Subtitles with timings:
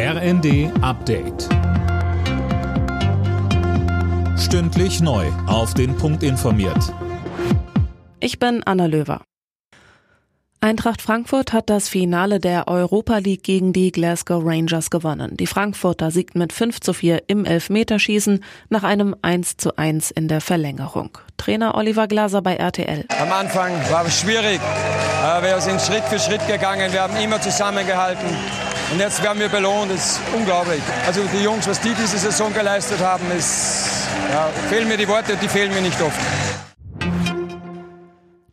[0.00, 1.48] RND Update.
[4.38, 5.26] Stündlich neu.
[5.48, 6.94] Auf den Punkt informiert.
[8.20, 9.22] Ich bin Anna Löwer.
[10.60, 15.36] Eintracht Frankfurt hat das Finale der Europa League gegen die Glasgow Rangers gewonnen.
[15.36, 20.28] Die Frankfurter siegten mit 5 zu 4 im Elfmeterschießen nach einem 1 zu 1 in
[20.28, 21.18] der Verlängerung.
[21.38, 23.04] Trainer Oliver Glaser bei RTL.
[23.20, 24.60] Am Anfang war es schwierig.
[25.42, 26.92] Wir sind Schritt für Schritt gegangen.
[26.92, 28.28] Wir haben immer zusammengehalten.
[28.90, 29.90] Und jetzt werden wir belohnt.
[29.90, 30.82] Das ist unglaublich.
[31.06, 33.88] Also die Jungs, was die diese Saison geleistet haben, ist,
[34.32, 36.18] ja, fehlen mir die Worte, die fehlen mir nicht oft.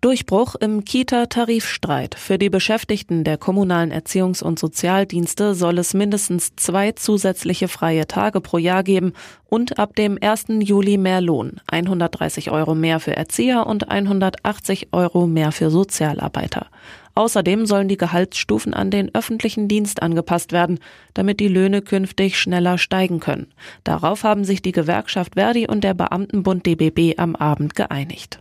[0.00, 2.14] Durchbruch im Kita-Tarifstreit.
[2.14, 8.40] Für die Beschäftigten der kommunalen Erziehungs- und Sozialdienste soll es mindestens zwei zusätzliche freie Tage
[8.40, 9.12] pro Jahr geben
[9.44, 10.46] und ab dem 1.
[10.60, 11.60] Juli mehr Lohn.
[11.70, 16.68] 130 Euro mehr für Erzieher und 180 Euro mehr für Sozialarbeiter.
[17.14, 20.78] Außerdem sollen die Gehaltsstufen an den öffentlichen Dienst angepasst werden,
[21.12, 23.48] damit die Löhne künftig schneller steigen können.
[23.84, 28.40] Darauf haben sich die Gewerkschaft Verdi und der Beamtenbund DBB am Abend geeinigt.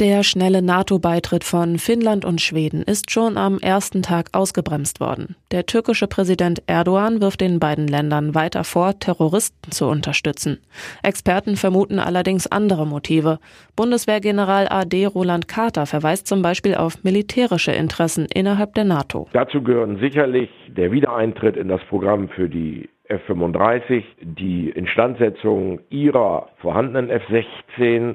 [0.00, 5.36] Der schnelle NATO-Beitritt von Finnland und Schweden ist schon am ersten Tag ausgebremst worden.
[5.50, 10.62] Der türkische Präsident Erdogan wirft den beiden Ländern weiter vor, Terroristen zu unterstützen.
[11.02, 13.40] Experten vermuten allerdings andere Motive.
[13.76, 19.28] Bundeswehrgeneral AD Roland Carter verweist zum Beispiel auf militärische Interessen innerhalb der NATO.
[19.34, 27.10] Dazu gehören sicherlich der Wiedereintritt in das Programm für die F-35, die Instandsetzung ihrer vorhandenen
[27.10, 28.14] F-16,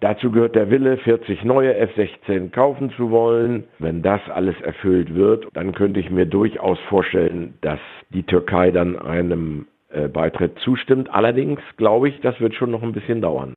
[0.00, 3.64] Dazu gehört der Wille, 40 neue F-16 kaufen zu wollen.
[3.78, 7.80] Wenn das alles erfüllt wird, dann könnte ich mir durchaus vorstellen, dass
[8.10, 11.08] die Türkei dann einem äh, Beitritt zustimmt.
[11.10, 13.54] Allerdings glaube ich, das wird schon noch ein bisschen dauern.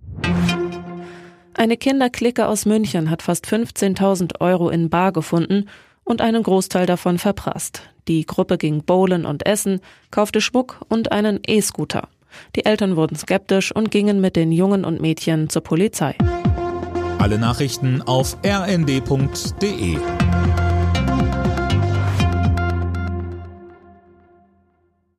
[1.56, 5.66] Eine Kinderklicke aus München hat fast 15.000 Euro in Bar gefunden
[6.06, 7.94] und einen Großteil davon verprasst.
[8.08, 12.08] Die Gruppe ging bowlen und essen, kaufte Schmuck und einen E-Scooter.
[12.56, 16.16] Die Eltern wurden skeptisch und gingen mit den Jungen und Mädchen zur Polizei.
[17.18, 19.98] Alle Nachrichten auf rnd.de